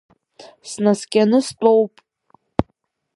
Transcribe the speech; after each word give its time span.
Снаскьаны 0.69 1.39
стәоуп. 1.47 1.93